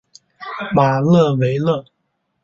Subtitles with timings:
[0.73, 1.85] 马勒维勒。